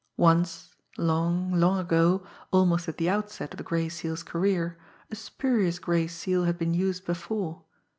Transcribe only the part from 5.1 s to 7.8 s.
a spurious gray seal had been used before.